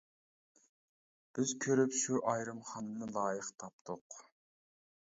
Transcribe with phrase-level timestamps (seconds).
[1.39, 4.21] بىز كۆرۈپ شۇ ئايرىمخانىنى لايىق تاپتۇق.